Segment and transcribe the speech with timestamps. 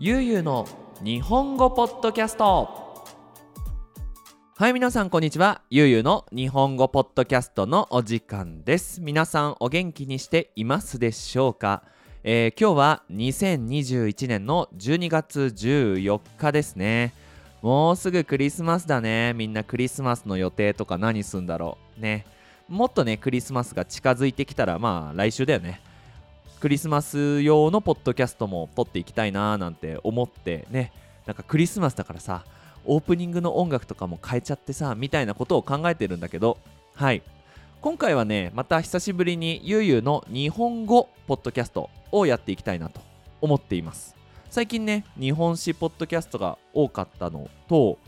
[0.00, 0.66] ゆうゆうの
[1.04, 3.04] 日本語ポッドキャスト。
[4.56, 5.62] はい皆さんこんにちは。
[5.70, 9.00] ゆうゆうの日本語ポッドキャストのお時間です。
[9.00, 11.84] 皆さんお元気にしていますでしょうか、
[12.24, 17.14] えー、今日は2021年の12月14日ですね。
[17.62, 19.32] もうすぐクリスマスだね。
[19.34, 22.26] みんなクリスマスの予定とか何すんだろうね。
[22.68, 25.80] もっとねクリスマスが近づいてきたらまあ来週だよね。
[26.64, 30.92] クリスマス用のポッドキャストも撮っていきたいなーなんて思ってね。
[31.26, 32.46] なんかクリスマスだからさ
[32.86, 36.56] オープニングの音楽とかも変えちゃってさみたいなことを考えてるんだけど。
[36.94, 37.20] はい。
[37.82, 43.02] 今回はねまた久しぶりにゆうゆうの日本語ポッドキャストをやっていきたいなと
[43.42, 44.16] 思っています。
[44.48, 47.98] 最近ね日本史ポッドキャストが多かったのと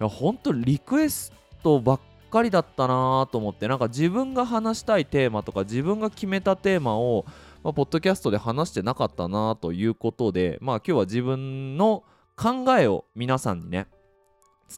[0.00, 7.24] いやほんとリクエストばっかりだったなと思ってなんか自分が話したいテーマとか自分が決めたテーマを
[7.62, 12.04] まあ、ポッドキャストで話してなかったなということで、まあ今日は自分の
[12.36, 13.86] 考えを皆さんにね、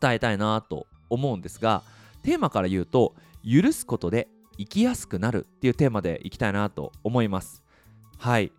[0.00, 1.82] 伝えたいなと思うんですが、
[2.22, 7.62] テーマから言うと、許すことで生きやすくなるっていうテーマでいきたいなと思います。
[8.18, 8.52] はい。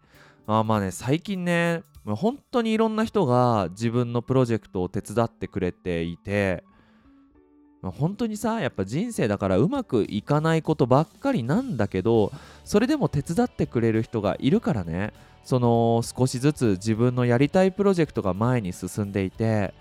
[0.48, 6.64] あまあね、最近ね、本当にいろんな人が自分のプロジェクトを手伝ってくれていて、
[7.92, 12.32] 本当にさやっぱ人生だからうまくいかないことばっかりなんだけど
[12.64, 15.12] それでも手伝ってくれる人がいるからね。
[15.44, 19.74] その少しずつ自分のやりたいプロジェクトが前に進んでいて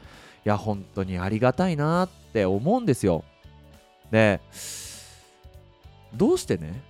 [0.45, 3.23] いや本当にありがたいなって思うんですよ。
[4.11, 4.41] で
[6.17, 6.83] どうしてね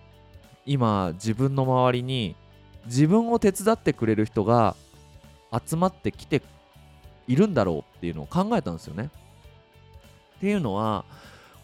[0.64, 2.34] 今自分の周りに
[2.86, 4.74] 自分を手伝ってくれる人が
[5.52, 6.40] 集まってきて
[7.28, 9.10] いるんだろうっていうのを考えたんですよね。
[10.42, 11.04] っていうのは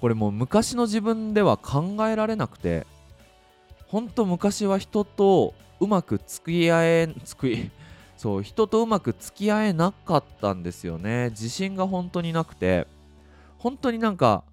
[0.00, 2.86] これもう昔の自分では考えられなくて
[3.88, 7.70] 本当昔は人とうまく付き合え付き
[8.16, 11.30] そう人とうまく付き合えなかったんですよね。
[11.30, 12.88] 自信が本当になくて。
[13.58, 14.44] 本当になんか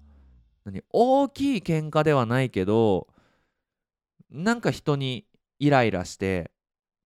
[0.64, 3.06] 何大きい喧嘩ではないけど
[4.30, 5.24] なんか人に
[5.60, 6.50] イライラして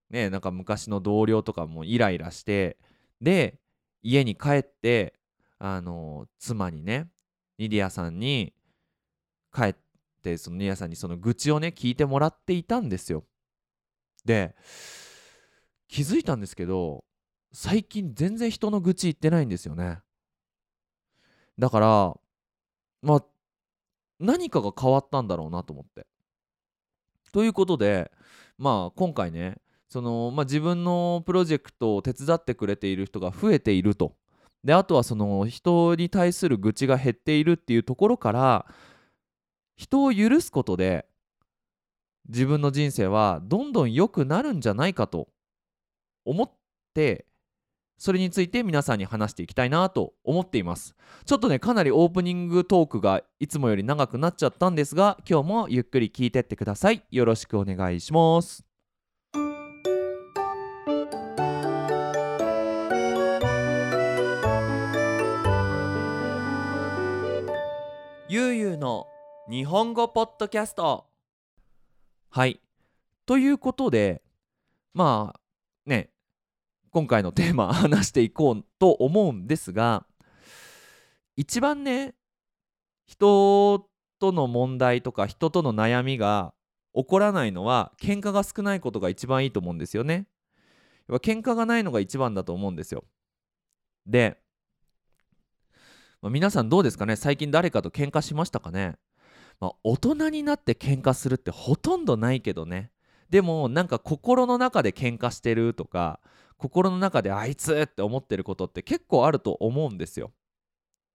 [0.09, 2.79] ねなんか昔の同僚とかもイライラして
[3.21, 3.59] で
[4.03, 5.20] 家に帰って
[5.61, 7.09] あの妻にね
[7.59, 8.55] ニディアさんに
[9.55, 9.75] 帰っ
[10.23, 13.25] てそのニディアさんにその愚痴をね聞いてもらっていたんですよ。
[14.25, 14.57] で
[15.87, 17.05] 気づいたんですけど
[17.53, 19.99] 最近全然人の愚痴言ってないんですよね。
[21.59, 22.15] だから
[23.03, 23.25] まあ
[24.19, 26.07] 何かが変わったんだろうなと思って。
[27.33, 28.11] ということで
[28.57, 34.17] まあ今回ねその、まあ、自分のプロジェクトを手伝ってくれている人が増えていると。
[34.65, 38.67] であとはその人に対する愚痴が減っているっていうところから
[39.77, 41.07] 人を許すことで
[42.29, 45.29] 自分の人生はどんどん良くなるんじゃないかと
[46.25, 46.51] 思っ
[46.95, 47.27] て
[47.99, 50.95] それについて皆さんに話していきたいなと思っています。
[51.27, 57.03] ちょっとねかなりオープニングトークがいつもより長くなっちゃったんですが今日もゆっくり聞いてってください。
[57.11, 58.70] よろしくお願いします。
[68.33, 69.09] ゆうゆうの
[69.51, 71.05] 日本語ポッドキャスト
[72.29, 72.61] はい
[73.27, 74.23] ということで
[74.95, 75.41] まあ
[75.85, 76.11] ね
[76.91, 80.07] 今回のテーマ 話していこうと思うんですが
[81.35, 82.15] 一番ね
[83.05, 86.55] 人との問題とか人との悩みが
[86.95, 90.29] 起こらないのは喧嘩が少ないことが一番いいと思うんですよね。
[91.09, 93.03] 喧嘩がないのが一番だと思うんですよ。
[94.07, 94.41] で
[96.23, 97.17] まあ、皆さんどうですかね？
[97.17, 98.97] 最近誰かと喧嘩しましたかね、
[99.59, 102.91] まあ、大人になって喧嘩するってほとんどないけどね
[103.31, 106.21] でもなんか心の中で喧嘩してるとか
[106.59, 110.33] 心の中であいつって思ってることって結構あると思うんですよ。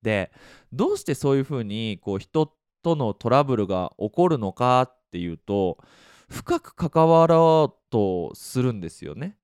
[0.02, 0.32] で
[0.74, 2.52] どうしてそういうふうにこう人
[2.82, 5.78] とのトラブルが起こるのかっていうと
[6.30, 9.38] 深く関わろうとするんですよね。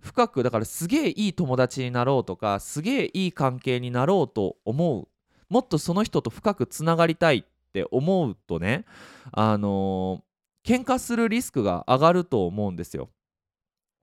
[0.00, 5.08] 深くだからすげえいい友達になろうとかすげえいい関係になろうと思う
[5.48, 8.84] もっとその人と深くつながりたいって思うとね
[9.32, 13.10] あのー、喧嘩するリスクが上がると思うんですよ。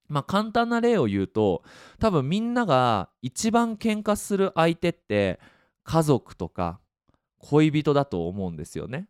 [0.07, 1.63] まあ簡単な例を言うと
[1.99, 5.39] 多分みんなが一番喧嘩する相手って
[5.83, 6.79] 家族とか
[7.39, 9.07] 恋人だと思うんですよね。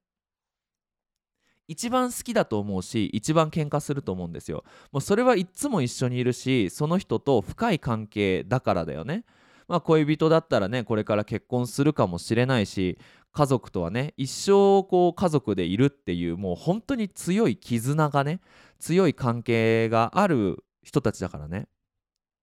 [1.68, 4.64] 一番好きだと思うし一番喧嘩すると思うんですよ。
[4.92, 9.26] もうそれはいっつも一緒にいるしその人と深い関係だからだよね。
[9.68, 12.98] まあ恋人だったらねこれから結婚するかもしれないし
[13.34, 18.40] 家族とはね一生こう家族でいるっていうもう本当に強い絆がね
[18.80, 21.68] 強い関係がある人たちだからね。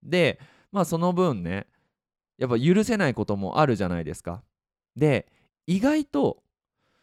[0.03, 0.39] で
[0.71, 1.67] まあその分ね
[2.37, 4.43] やっぱ許せないこともあるじゃないですか。
[4.97, 5.27] で
[5.67, 6.43] 意外と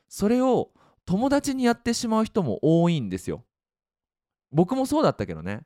[0.07, 0.69] それを
[1.11, 3.43] 友達にやってしまう人も多いんですよ。
[4.49, 5.63] 僕もそうだったけどね。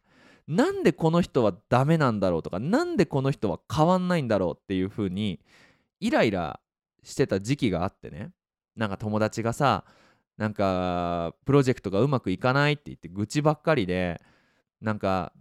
[0.47, 5.39] なんでこの人はダメなんだろうとかなんでこの人は変わんないんだろうっていう風に
[5.99, 6.59] イライラ
[7.03, 8.31] してた時期があってね
[8.75, 9.85] なんか友達がさ
[10.37, 14.21] なんかプロジェクトがうまくいかないって言って愚痴ばっかりで
[14.81, 15.31] なんか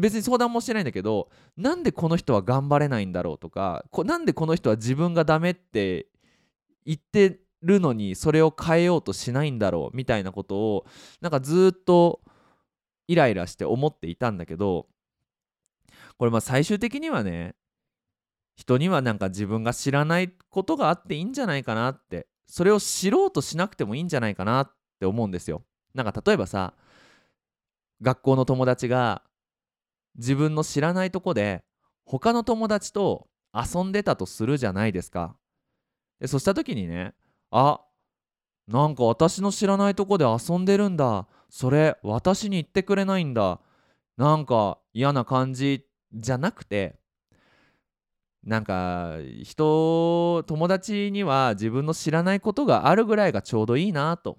[0.00, 6.06] 別に相談もしてないんだけどなんでこの人は頑張れないんだろうとかこなんでこの人は自分がダメって
[6.86, 10.86] 言ってるのにそれを変えようとしないんだろうみたいなことを
[11.20, 12.20] なんかずっと
[13.08, 14.86] イライラして思っていたんだけど
[16.18, 17.54] これまあ最終的にはね
[18.56, 25.62] 人にはなんか自分が知らないことがあっていいんじゃないかなってそれを知ろうとしなくてもいいんじゃないかなって思うんですよ。
[25.94, 26.74] なんか例えばさ
[28.02, 29.22] 学校の友達が
[30.16, 31.64] 自分の知らないとこで
[32.04, 35.36] 他の友達と遊んでたとするじゃないですか。
[36.20, 37.14] でそした時にね
[37.50, 37.80] あ
[38.66, 41.26] なんか私の知らないとこで遊んでるんだ。
[41.48, 43.60] それ私に言ってくれないんだ。
[44.16, 46.96] なんか嫌な感じじゃなくて
[48.44, 54.38] なんか人友達には自分の知らないことがあるぐらいがちょうどいいなと。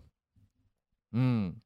[1.14, 1.62] うん。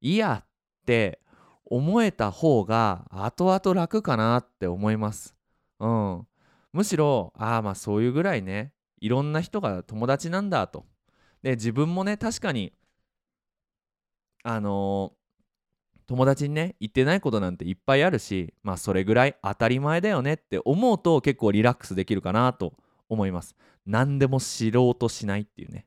[0.00, 0.46] いやっ
[0.84, 1.20] て
[1.64, 5.34] 思えた方が後々楽かなって思います。
[5.80, 6.26] うん。
[6.72, 8.73] むしろ、ああまあそういうぐらいね、
[9.04, 10.86] いろんな人が友達なんだと。
[11.42, 12.72] で、自分もね、確かに、
[14.42, 22.72] あのー、友達にね、言ってないことなんていっぱいあるし、まあそれぐらい当たり前だよねって思うと結構リラックスできるかなと
[23.10, 23.54] 思います。
[23.84, 25.86] 何でも知ろうとしないっていうね。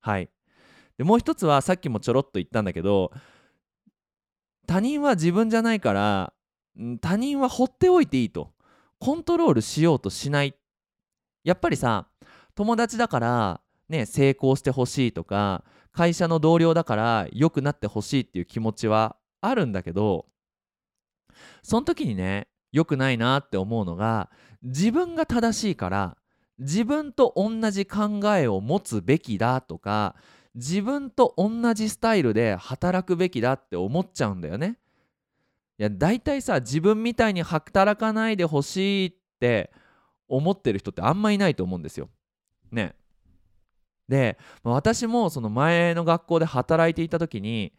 [0.00, 0.28] はい。
[0.98, 3.12] で、もう一つはさっきもちょろっと言ったんだけど、
[4.66, 6.32] 他人は自分じゃないから
[7.00, 8.50] 他人は放っておいていいと
[8.98, 10.56] コントロールしようとしない
[11.44, 12.08] やっぱりさ
[12.56, 15.62] 友達だからね成功してほしいとか
[15.92, 20.26] 会社の同僚だから良くなってほしいっていう気持ちはあるんだけど
[21.62, 24.30] その時にね良くないなって思うのが
[24.62, 26.16] 自分が正しいから
[26.58, 30.16] 自分と同じ考えを持つべきだとか
[30.54, 34.78] 自分と同じスタイルで働くべきだって思っちゃうんだよね。
[35.78, 39.70] いや大体さ自分みたいに働かないでほしいって
[40.26, 42.08] 思ってる人ってあんまいないと思うんですよ。
[42.72, 42.94] ね。
[44.08, 47.72] で私もその前の学校で働いていた時に、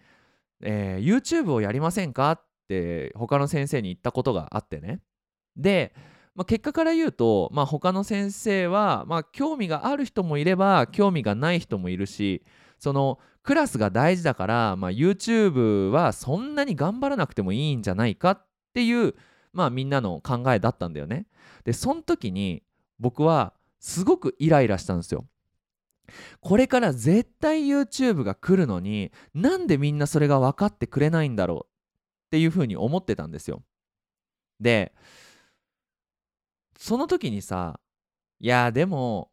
[0.61, 2.31] えー、YouTube をやりませんか？
[2.31, 4.99] って他の先生に言ったことがあってね。
[5.55, 5.95] で、
[6.35, 12.43] まあ、結果から言うと、まあ、他の先生は、まあ、興味がある人もいれば興味がない人もいるし
[12.77, 18.31] そのクラスが大事だから、まあ、YouTube はそんなに頑張らなくてもいいんじゃないか？
[18.31, 19.15] っていう、
[19.53, 21.25] まあ、みんなの考えだったんだよね。
[21.63, 22.63] でその時に
[22.99, 25.25] 僕はすごくイライラしたんですよ。
[26.39, 33.63] これから絶対 YouTube が来るのになんでみんなそれが分かってくれないんだろうっていうふうに思ってたんですよ。
[34.59, 34.93] で
[36.77, 37.79] その時にさ
[38.39, 39.31] いやでも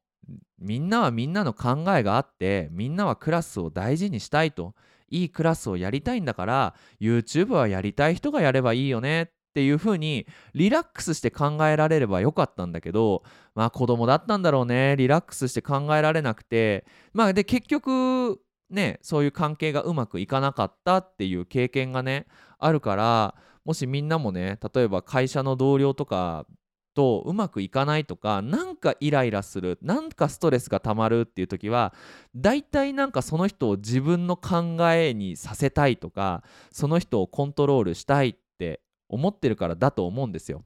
[0.58, 4.74] みんなはみんなの考えがあってみんなはクラスを大事にしたいと
[5.10, 13.22] いいクラスをやりたいんだから YouTube はやりたい人がやればいいよねっていうふうにリラックスして考えられればよかったんだけど
[13.54, 14.96] まあ子供だったんだろうね。
[14.96, 16.84] リラックスして考えられなくて。
[17.12, 18.40] まあで結局
[18.70, 22.26] ねそういう関係がうまくいかなかったっていう経験がね
[22.58, 26.46] あるからもしみんなもね例えば会社の同僚とか
[26.94, 31.92] とうまくいかないとかなんかイライラするなんかストレスがたまるっていう時は
[32.36, 38.80] 大体なんかその人を自分の考えにさせたいとかその人をコントロールしたいって
[39.14, 40.64] 思ってるからだと思うんですよ。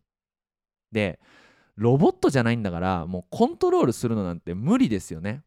[0.90, 1.21] で
[1.76, 5.43] ロボットじゃないんだからもうコントロールするのなんて無理ですよね。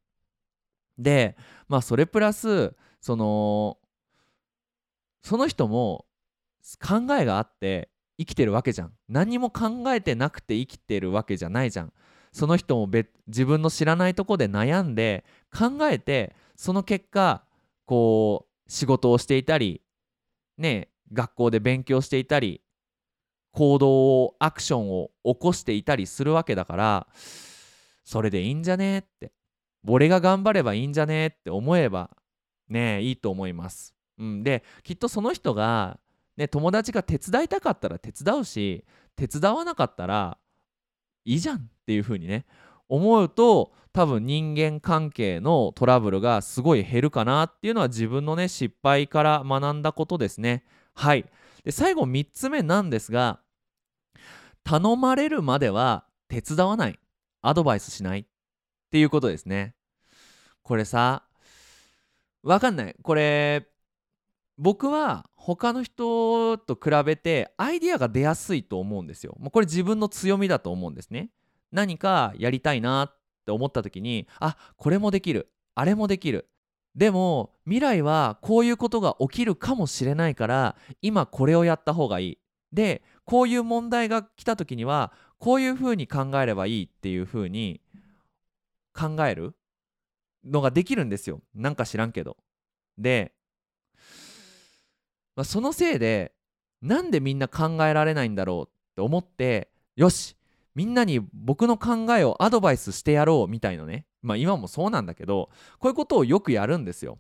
[0.98, 1.36] で
[1.67, 3.77] まあそれプラスその
[5.24, 6.05] その人も
[6.79, 11.93] 考えがあって生きてるわけじゃん何も考えてなくて生きてるわけじゃないじゃん
[12.31, 12.89] その人も
[13.27, 17.43] 自分の知らないとこで悩んで考えてその結果
[17.86, 19.81] こう仕事をしていたり
[20.58, 22.62] ね学校で勉強していたり
[23.51, 27.08] 行動をアクションを起こしていたりするわけだから
[28.03, 29.31] それでいいんじゃねって。
[29.88, 32.12] 俺が頑張ればいいんじゃねって思えば
[32.70, 33.93] ねいいと思います。
[34.17, 36.00] うん、できっとその人が
[36.38, 40.38] ね、友達が手伝いたかったら手伝うし手伝わなかったら
[41.25, 42.46] いいじゃんっていう風にね
[42.88, 50.63] 思うと多分人間関係のトラブルがすごい減るかなっていうのは自分のね失敗から学んだことですね。
[50.93, 51.25] はい。
[51.63, 53.39] で最後3つ目なんですが
[54.63, 57.00] 頼まれるまでは手伝わない
[57.41, 58.25] アドバイスしないっ
[58.91, 59.75] ていうことですね
[60.63, 61.24] これさ
[62.44, 63.68] わかんないこれ
[64.62, 69.36] 僕は他の人と比べてアイディアが出やすいと思うんですよ。
[69.39, 71.32] もうこれ自分の強みだと思うんですね。
[71.72, 76.48] 何かやりたいなって思った時にあこれもできるあれもできる
[76.95, 82.38] でも未来はこういうことが起きるかもしれないから今これをやった方がいい。
[82.74, 87.81] でこういう問題が来た時にはこういうふうに考えればいいっていうふうに
[88.93, 89.55] 考える
[90.43, 91.41] のができるんですよ。
[91.53, 92.38] なんか知らんけど。
[92.98, 93.33] で、
[95.36, 96.33] まあ、そのせいで
[96.81, 100.36] なんでみんな考えられないんだろうって思ってよし
[100.75, 104.05] みんなに僕の考えをアドバイスしてやろうみたいなね。
[104.22, 105.50] まあ今もそうなんだけど
[105.80, 107.18] こういうことをよくやるんですよ。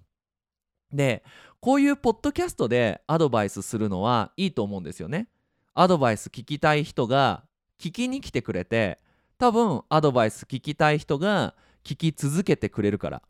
[0.91, 1.23] で
[1.59, 5.27] こういうポッドキャストでアドバイスするのはいいと思うんですよね。
[5.73, 7.43] アドバイス聞きたい人が
[7.79, 8.99] 聞きに来てくれて
[9.37, 13.21] 多分アドバイス聞きたい人が聞き続けてくれるから。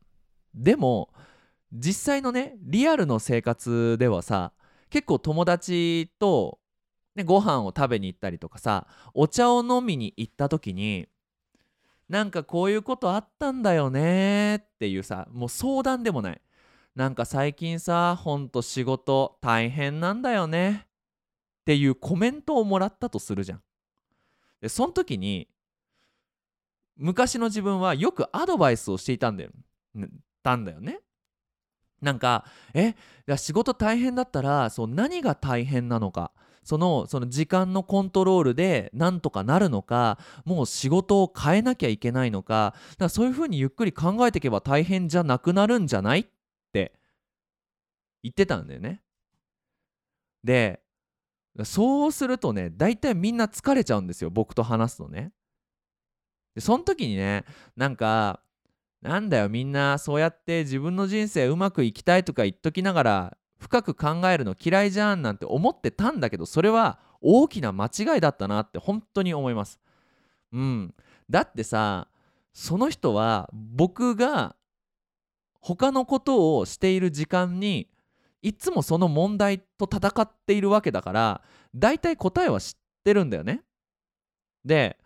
[0.53, 1.09] でも
[1.71, 4.51] 実際のねリアルの生活ではさ
[4.89, 6.59] 結構友達と、
[7.15, 11.07] ね、ご飯を食べに行ったりとかさお茶を飲みに行った時に
[12.11, 16.41] なんかこういうことあったんだよねっていうさもう相談でもない。
[16.93, 20.87] なんか最近さほんと仕事大変なんだよね
[21.61, 23.61] っていうコメントをもらったとするじゃん。
[24.59, 25.47] でその時に
[26.97, 29.51] 昔の自分はよくアドバイスをしていたんだよ。
[30.43, 30.99] たんだよね。
[32.01, 32.93] なんかえ
[33.37, 46.25] 仕事大変だったらそう何が大変なのかそのその時間のコントロールでなんとかなるのかもう仕事を変えなきゃいけないのかだからそういうふうにゆっくり考えていけば大変じゃなくなるんじゃないっ
[46.71, 46.93] て
[48.23, 49.01] 言ってたんだよね。
[50.43, 50.81] で
[51.63, 55.33] そうするとね大体みんな疲れちゃうんですよ僕と話すとね。
[56.55, 58.41] でその時にねなんか
[59.01, 69.79] なんだよみんなそうやって自分の人生うまくいきたいとか言っときながら深く考えるの嫌いじゃんなんて思ってたんだけどそれは大きな間違いだったなって本当に思います。
[70.51, 70.93] うん、
[71.29, 72.07] だってさ
[72.53, 74.55] その人は僕が
[75.59, 77.87] 他のことをしている時間に
[78.41, 81.41] いつもその問題と戦っているわけだから
[81.75, 83.61] 大体答えは知ってるんだよね。
[84.65, 84.97] で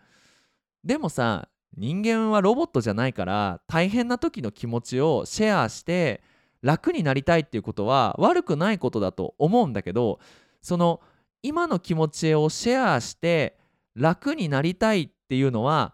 [0.83, 6.24] でもさ人間はロボットじゃないから大変な時の気持ちをシェアして
[6.65, 10.19] 楽になりたいっていうことは悪くないことだと思うんだけど
[10.63, 11.00] その
[11.43, 13.55] 今の気持ちをシェアして
[13.95, 15.93] 楽になりたいっていうのは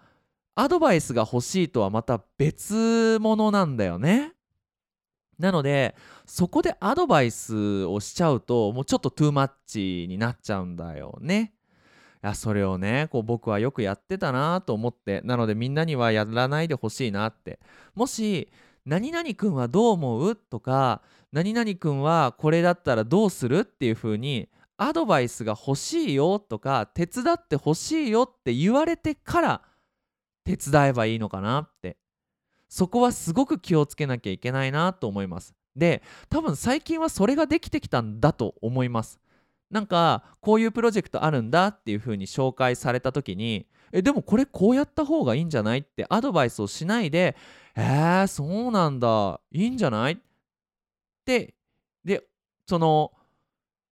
[0.55, 4.31] アドバイスが欲しいとはまた別物なんだよね。
[5.37, 11.53] なのでそこでアドバイスをしちゃうともうちょっとトゥーマッチになっちゃうんだよね。
[12.23, 17.59] いやそれをねこう僕はよくやってたなと思ってなのでみんなにはやらないでほしいなって
[17.95, 18.49] もし
[18.85, 20.35] 何々くんはどう思う？
[20.35, 23.59] とか何々くんはこれだったらどうする？
[23.59, 29.61] っていう風にアドバイスが欲しいよとか手伝って欲しいよって言われてから
[30.43, 31.61] 手伝えばいいのかな？
[31.61, 31.97] って。
[32.67, 35.53] そこはすごく気をつけなきゃいけないなと思います。
[35.75, 39.19] で多分最近はそれができてきたんだと思います。
[39.71, 47.35] なんかこういうプロジェクトあるんだっていう風に紹介された時にえでもこれこうやった方がいいんじゃないってアドバイスをしないで
[47.73, 49.39] えー、そうなんだ。
[49.51, 50.13] いいんじゃない？
[50.13, 50.17] っ
[51.25, 51.53] て
[52.03, 52.21] で
[52.67, 53.13] その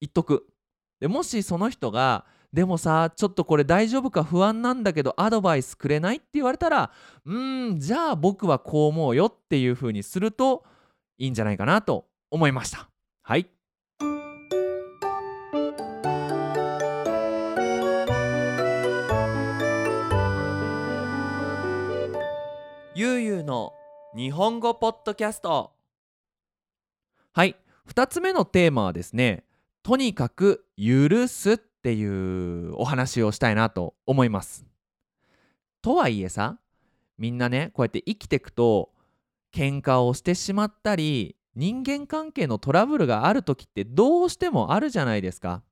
[0.00, 0.48] 言っとく。
[0.98, 6.90] でもしその人がでもさちょっとこれ大丈夫か不安なんだけどアドバイスくれないって言われたら
[7.24, 10.64] うーんじゃあ僕はこう思うよっていう風にすると
[11.18, 12.88] いいんじゃないかなと思いました。
[13.22, 13.46] はい。
[24.18, 25.70] 日本語ポッドキャスト。
[27.32, 27.54] はい。
[27.88, 29.44] 2つ目のテーマはですね
[29.84, 34.66] とにかく許すっていうお話をしたいなと思います。
[35.82, 36.58] とはいえさ
[37.16, 38.90] みんなねこうやって生きてくと
[39.54, 45.62] 喧嘩をしてしまったり人間関係のトラブルがある時ってどうしてもあるじゃないですか。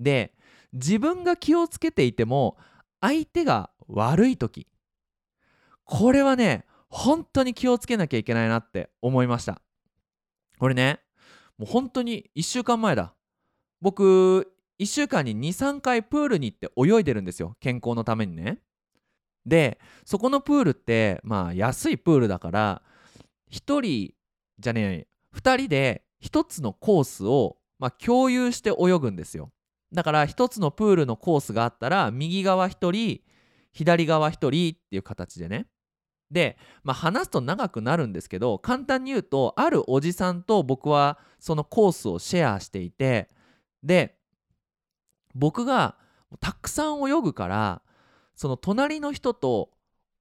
[0.00, 0.34] で
[0.72, 2.56] 自分が気をつけていても
[3.00, 4.66] 相手が悪い時。
[5.84, 9.62] これはね本当に気をつけなきゃいけないなって思いました。
[10.58, 11.00] これね
[11.56, 13.14] もう本当に1週間前だ。
[13.80, 17.56] 僕1週間に23回プールに行って泳いでるんですよ。
[17.60, 18.58] 健康のためにね。
[19.46, 22.82] でそこのプールってまあ安いプールだから
[23.52, 24.14] 1人
[24.58, 29.50] じゃねえ2人で1つのコースを、まあ、共有して泳ぐんですよ。
[29.92, 33.20] だから一つのプールのコースがあったら右側1人
[33.72, 34.50] 左側1人っ
[34.88, 35.66] ていう形でね。
[36.30, 43.28] で、まあ、話すと長くなるんですけど簡単に言うとあるおじさんと僕はそのコースをシェアしていて
[43.82, 44.16] で
[45.34, 45.96] 僕が
[46.38, 47.82] たくさん泳ぐから
[48.34, 49.70] その隣の人と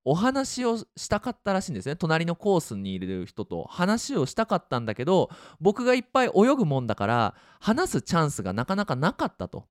[0.06, 1.96] お話をしたかったらしいんですね。
[1.96, 9.68] 隣のコースにいる人と話をしたかったんだけど僕がいっぱい泳ぐもんだから話すチャンスがなかなかなかったと。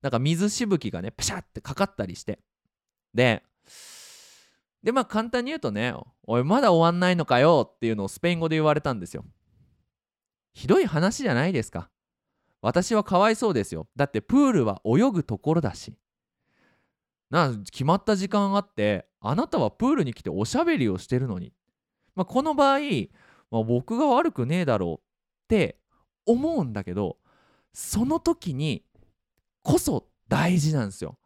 [0.00, 2.40] なんか水しぶきがねプシャってかかったりして。
[3.12, 3.42] で
[4.82, 9.24] でまあ簡単に言うとね「おいまだ終わんないのかよ」っていうのをスペイン語で言われたんですよ。
[10.54, 11.90] ひどい話じゃないですか。
[12.60, 13.88] 私はかわいそうですよ。
[13.96, 15.96] だってプールは泳ぐところだし。
[17.30, 21.54] な決まった時間あってあなたはプールに来ておしゃべりをしてるのに、
[22.14, 22.80] まあ、この場合、
[23.50, 25.06] まあ、僕が悪くねえだろうっ
[25.48, 25.78] て
[26.26, 27.16] 思うんだけど
[27.72, 28.84] その時に
[29.62, 31.16] こそ大事なんですよ。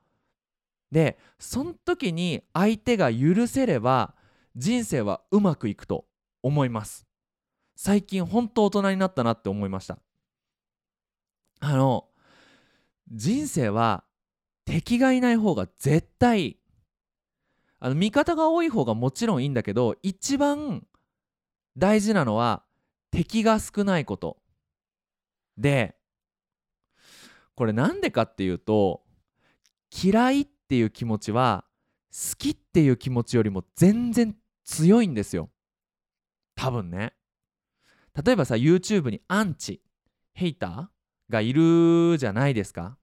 [0.90, 4.14] でその時に相手が許せれば
[4.54, 6.06] 人生はうまくいくと
[6.42, 7.06] 思います。
[7.74, 9.98] 最近本当大人になったなって思いました。
[11.60, 12.08] あの
[13.10, 14.04] 人生は
[14.64, 16.58] 敵がいない方が絶対
[17.78, 20.86] あの味方が多い方がもちろんいいんだけど一番
[21.76, 22.62] 大事なのは
[23.10, 24.38] 敵が少ないこと
[25.56, 25.96] で
[27.54, 29.02] これなんでかっていうと
[29.90, 31.64] 嫌いっていう気持ちは
[32.12, 35.50] 好きっていう気持ちよりも全然強いんですよ。
[36.54, 37.14] 多分ね。
[38.24, 39.82] 例えばさ YouTube にアンチ
[40.32, 42.96] ヘイターがいるじゃないですか。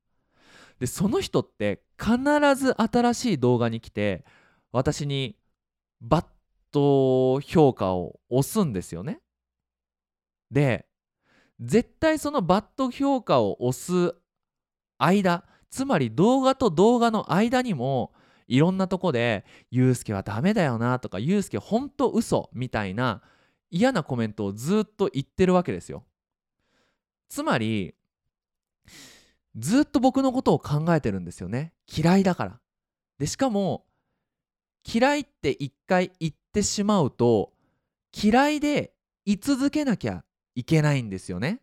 [0.79, 2.17] でその人って必
[2.55, 4.25] ず新しい動画に来て
[4.71, 5.37] 私に
[6.01, 6.25] バッ
[6.71, 9.19] ト評価を押すんですよね。
[10.51, 10.87] で
[11.59, 14.15] 絶対そのバット評価を押す
[14.97, 15.43] 間
[15.73, 18.13] つまり動画と動画の間にも
[18.47, 23.23] いろんなとこで「ユうスケはダメだよな」とか「ユうスケほんと嘘みたいな
[23.71, 26.05] 嫌なコメントをずっと言ってるわけですよ。
[27.27, 27.95] つまり
[29.55, 31.73] ずっと僕のことを考えてるんですよね。
[31.91, 32.61] 嫌いだから。
[33.17, 33.87] でしかも
[34.85, 37.51] 嫌いって一回言ってしまうと
[38.15, 38.93] 嫌いで
[39.25, 41.61] 居続けなきゃいけないんですよね。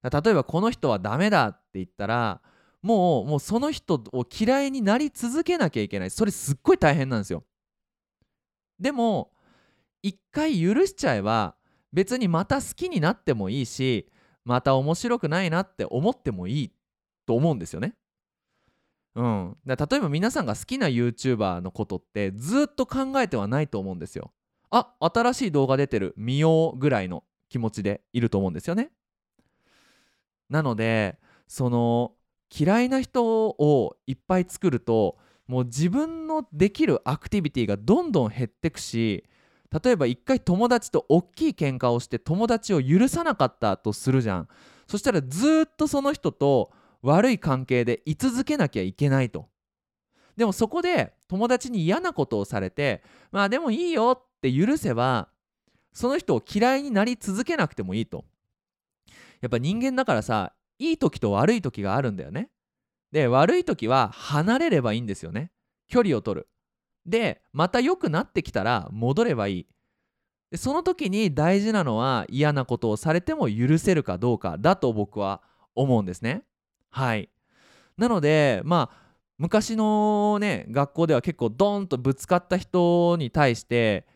[0.00, 2.40] 例えばこの人はダメだって言ったら
[2.82, 7.44] もうもうその人を嫌いになり続けなきゃいけないそれすっごい大変なんですよ
[8.78, 9.32] でも
[10.02, 11.54] 一回許しちゃえば
[11.92, 14.08] 別にまた好きになってもいいし
[14.44, 16.72] また面白くないなって思ってもいい
[17.26, 17.94] と思うんですよね。
[19.14, 24.32] うん、例えば皆さんが好きな YouTuber のことってずっと考えてはないと思うんですよ。
[24.70, 28.92] あ新しい動画出てる見ようぐらいの気持ちでいると思うんですよね。
[30.48, 32.12] なのでその
[32.56, 39.24] 嫌いな人をいっぱい作るともう自分のできるアクティビティがどんどん減ってくし
[39.82, 44.48] 例えば一回友達と大きい喧嘩をして友達を許さなかったとするじゃん。
[44.88, 49.48] そしたらずっとその人と悪い関係で居続けなきゃいけないと。
[50.36, 55.28] でもそこで友達に嫌なことをされてまあでもいいよって許せば
[55.92, 58.24] その人を嫌いになり続けなくてもいいと。
[59.40, 62.50] やっぱ人間だからさいい時と悪い時があるんだよね。
[63.12, 65.52] で悪い時は離れればいいんですよね。
[65.88, 66.48] 距離を取る。
[67.06, 69.66] でまた良くなってきたら戻ればいい。
[70.50, 75.42] でその時に大事なのは嫌なことをされても許せるかどうかだと僕は
[75.74, 76.42] 思うんですね。
[76.88, 77.28] はい。
[77.96, 84.06] なのでまあ昔のね学校では結構ドーンとぶつかった人に対して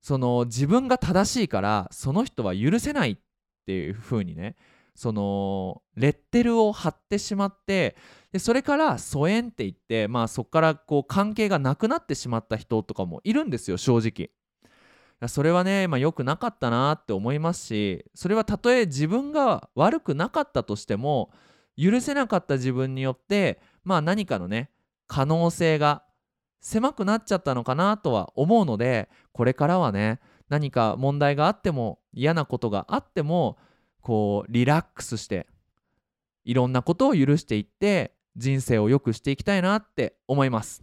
[0.00, 3.16] その自分が正しいからその人は許せないっ
[3.66, 4.56] ていう風にね
[5.00, 7.96] そのレッテルを貼ってしまって
[8.32, 14.28] でそれから疎遠って言ってまあそこからこう関係がなくなってしまった人とかもいるんですよ正直。
[15.28, 21.30] それはね、まあ、良くなかったなって思いますしそれはたとえ自分が悪くなかったとしても
[21.78, 24.70] 許せなかった自分によってまあ何かのね
[25.06, 26.02] 可能性が
[26.60, 33.56] 狭くなっちゃったのかなとは思うのでこれからはね何か問題があっても嫌なことがあっても
[34.00, 35.46] こうリラックスして
[36.44, 40.82] いろんなことを許していって人生を良くしていきたいなって思います。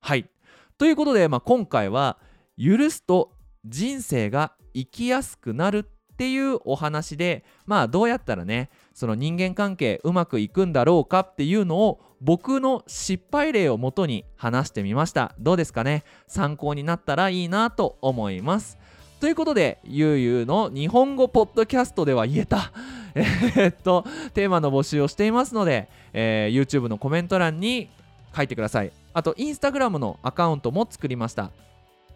[0.00, 0.30] はい。
[0.78, 2.18] ということで、まあ、今回は
[2.58, 3.32] 許すと
[3.64, 15.34] 人生が生きやすくなるっていうお話でまあどうやったらねその人間関係うまくいくんだろうかっていうのを僕の失敗例をもとに話してみました。
[15.38, 16.04] どうですかね？
[16.26, 18.78] 参考になったらいいなと思います。
[19.20, 22.70] ということでゆうゆうの日本語ポッドキャストでは言えた。
[23.56, 27.88] えっとテーマの募集をしていますので、えー YouTube のコメント欄に
[28.36, 28.92] 書いてください。
[29.14, 31.50] あとインスタグラムのアカウントも作りました。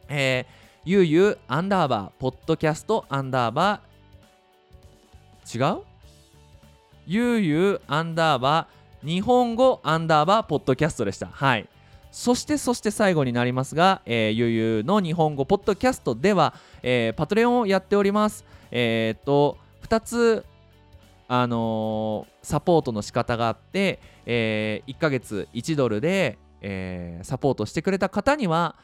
[0.09, 5.83] えーゆうゆうアンダーバーポッドキャストアンダーバー違う？
[7.07, 11.27] ゆうゆうアンダーバー日本語アンダーバーポッドキャストでした。
[11.27, 11.67] はい。
[12.11, 18.45] そしてそして最後になりますが、えー、ゆうゆうの日本語ポッドキャストでは、えーパトレオンをやっております。
[18.73, 20.45] えっ、と2つ
[21.29, 28.77] あのーサポートの仕方があって、え1ヶ月1ドルで、えーサポートしてくれた方には、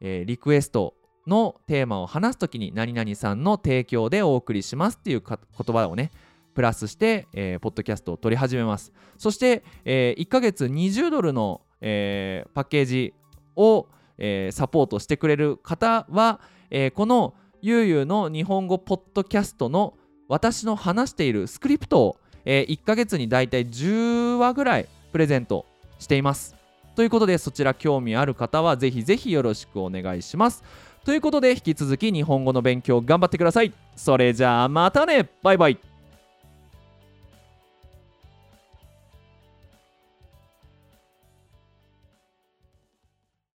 [0.00, 0.94] えーリクエスト
[1.26, 5.38] のテーマを話すときに何々さんの提供でお送りしますっていう言
[5.76, 6.10] 葉をね
[6.54, 8.90] プラスして、えーポッドキャストを取り始めます。
[9.18, 13.14] そして、え1ヶ月20ドルの、えーパッケージ
[13.56, 13.88] を、
[14.18, 16.40] えーサポートしてくれる方は、
[16.70, 19.94] えーこのゆうゆうの日本語ポッドキャストの
[20.28, 25.66] 私の話しているスクリプトを、え1ヶ月にだいたい10話ぐらいプレゼント
[25.98, 26.56] しています。
[26.96, 30.62] ということでそちら興味ある方はぜひぜひよろしくお願いします。
[31.04, 33.72] ということで引き続き日本語の勉強頑張ってください。
[33.96, 35.30] それじゃあまたね。
[35.42, 35.89] バイバイ。